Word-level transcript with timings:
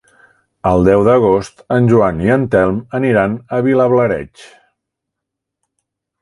El 0.69 0.85
deu 0.85 1.01
d'agost 1.07 1.61
en 1.75 1.89
Joan 1.91 2.23
i 2.27 2.31
en 2.37 2.47
Telm 2.55 2.79
aniran 3.01 3.37
a 3.57 3.61
Vilablareix. 3.69 4.47